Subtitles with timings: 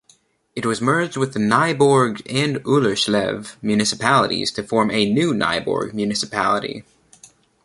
[0.55, 6.83] It was merged with Nyborg and Ullerslev municipalities to form a new Nyborg municipality.